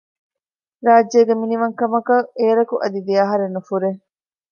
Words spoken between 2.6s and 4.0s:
އަދި ދެއަހަރެއް ނުފުރޭ